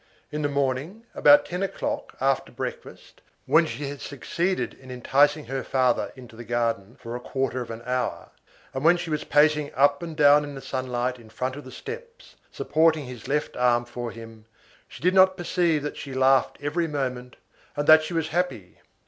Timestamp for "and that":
17.75-18.01